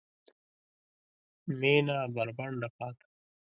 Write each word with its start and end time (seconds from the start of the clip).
مېنه 1.59 1.97
بربنډه 2.13 2.67
پاته 2.77 3.05